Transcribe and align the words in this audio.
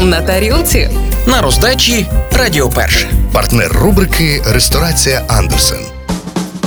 на 0.00 0.20
тарілці. 0.20 0.90
На 1.26 1.42
роздачі 1.42 2.06
Радіо 2.32 2.68
Перше. 2.68 3.10
Партнер 3.32 3.72
рубрики 3.72 4.42
Ресторація 4.46 5.22
Андерсен. 5.28 5.99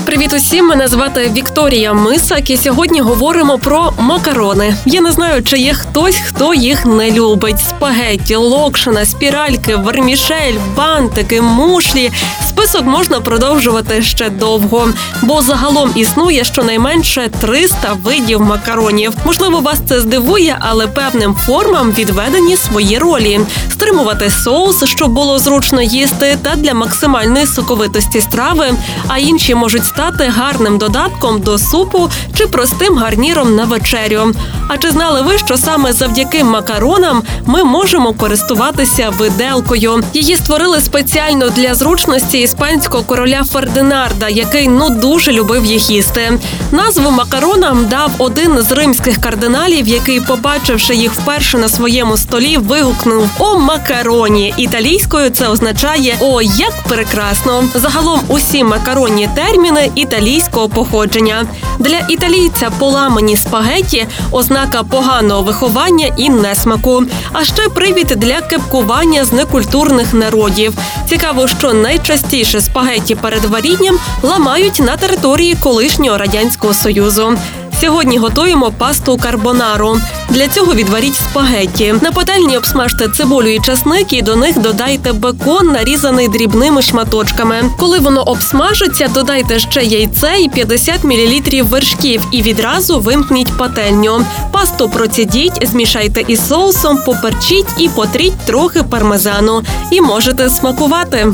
Привіт 0.06 0.34
усім! 0.34 0.68
Мене 0.68 0.88
звати 0.88 1.32
Вікторія 1.36 1.94
Мисак, 1.94 2.50
і 2.50 2.58
сьогодні 2.58 3.02
говоримо 3.02 3.58
про 3.58 3.94
макарони. 3.98 4.76
Я 4.86 5.02
не 5.02 5.12
знаю, 5.12 5.44
чи 5.44 5.58
є 5.58 5.74
хтось, 5.74 6.16
хто 6.16 6.54
їх 6.54 6.86
не 6.86 7.12
любить: 7.12 7.60
спагетті, 7.60 8.36
локшина, 8.36 9.06
спіральки, 9.06 9.76
вермішель, 9.76 10.54
бантики, 10.78 11.42
мушлі. 11.42 12.12
Список 12.50 12.86
можна 12.86 13.20
продовжувати 13.20 14.02
ще 14.02 14.30
довго, 14.30 14.90
бо 15.22 15.42
загалом 15.42 15.92
існує 15.96 16.44
щонайменше 16.44 17.30
300 17.42 17.94
видів 18.04 18.42
макаронів. 18.42 19.14
Можливо, 19.26 19.60
вас 19.60 19.78
це 19.90 20.00
здивує, 20.00 20.58
але 20.60 20.88
певним 20.88 21.36
формам 21.36 21.92
відведені 21.92 22.58
свої 22.58 22.98
ролі: 22.98 23.40
стримувати 23.72 24.30
соус, 24.30 24.84
щоб 24.86 25.12
було 25.12 25.40
зручно 25.40 25.82
їсти, 25.82 26.38
та 26.42 26.56
для 26.56 26.74
максимальної 26.74 27.46
соковитості 27.46 28.22
страви. 28.22 28.74
А 29.08 29.18
інші 29.18 29.56
можуть 29.56 29.86
стати 29.94 30.24
гарним 30.24 30.78
додатком 30.78 31.42
до 31.42 31.58
супу 31.58 32.10
чи 32.38 32.48
простим 32.48 32.98
гарніром 32.98 33.56
на 33.56 33.66
вечерю. 33.66 34.34
А 34.68 34.78
чи 34.78 34.92
знали 34.92 35.22
ви, 35.22 35.38
що 35.38 35.58
саме 35.58 35.94
завдяки 35.94 36.44
макаронам 36.44 37.24
ми 37.46 37.64
можемо 37.64 38.14
користуватися 38.14 39.10
виделкою? 39.10 40.04
Її 40.14 40.36
створили 40.36 40.82
спеціально 40.82 41.50
для 41.50 41.76
зручності 41.76 42.40
іспанського 42.40 43.04
короля 43.04 43.44
Фердинарда, 43.44 44.30
який 44.30 44.68
ну 44.68 44.90
дуже 44.90 45.32
любив 45.32 45.66
їх 45.66 45.90
їсти. 45.90 46.40
Назву 46.72 47.12
макаронам 47.12 47.88
дав 47.88 48.12
один 48.18 48.62
з 48.62 48.72
римських 48.72 49.22
кардиналів, 49.22 49.88
який, 49.88 50.22
побачивши 50.22 50.96
їх 50.96 51.14
вперше 51.14 51.58
на 51.58 51.70
своєму 51.70 52.18
столі, 52.18 52.58
вигукнув 52.58 53.30
О 53.40 53.58
макароні! 53.58 54.54
Італійською 54.58 55.30
це 55.30 55.48
означає 55.48 56.16
О, 56.20 56.42
як 56.42 56.74
прекрасно! 56.88 57.64
Загалом 57.76 58.20
усі 58.28 58.64
макаронні 58.64 59.30
терміни 59.36 59.92
італійського 59.96 60.70
походження. 60.70 61.46
Для 61.80 62.00
італійця 62.10 62.70
поламані 62.80 63.38
спагеті 63.38 64.08
ознака 64.54 64.84
поганого 64.84 65.42
виховання 65.42 66.08
і 66.18 66.30
несмаку. 66.30 67.04
А 67.32 67.44
ще 67.44 67.70
привід 67.70 68.08
для 68.08 68.42
кепкування 68.42 69.26
з 69.26 69.34
некультурних 69.34 70.14
народів. 70.14 70.74
Цікаво, 71.10 71.48
що 71.48 71.74
найчастіше 71.74 72.62
спагеті 72.62 73.16
перед 73.16 73.46
варінням 73.46 74.00
ламають 74.24 74.80
на 74.80 74.98
території 74.98 75.56
колишнього 75.56 76.18
радянського 76.18 76.74
союзу. 76.74 77.38
Сьогодні 77.84 78.18
готуємо 78.18 78.72
пасту 78.72 79.18
карбонару. 79.18 79.98
Для 80.30 80.48
цього 80.48 80.74
відваріть 80.74 81.16
спагетті. 81.16 81.96
На 82.02 82.12
пательні 82.12 82.58
обсмажте 82.58 83.10
цибулю 83.10 83.48
і 83.48 83.60
часник 83.60 84.14
і 84.14 84.22
до 84.22 84.36
них 84.36 84.60
додайте 84.60 85.14
бекон, 85.14 85.68
нарізаний 85.68 86.28
дрібними 86.28 86.82
шматочками. 86.82 87.64
Коли 87.80 88.00
воно 88.00 88.22
обсмажиться, 88.22 89.08
додайте 89.14 89.60
ще 89.60 89.84
яйце 89.84 90.40
і 90.40 90.50
50 90.50 91.04
мл 91.04 91.62
вершків 91.64 92.22
і 92.32 92.42
відразу 92.42 93.00
вимкніть 93.00 93.58
пательню. 93.58 94.26
Пасту 94.52 94.90
процідіть, 94.90 95.68
змішайте 95.68 96.24
із 96.28 96.48
соусом, 96.48 97.00
поперчіть 97.06 97.70
і 97.78 97.90
потріть 97.90 98.38
трохи 98.46 98.84
пармезану. 98.84 99.64
І 99.92 100.02
можете 100.02 100.50
смакувати. 100.50 101.34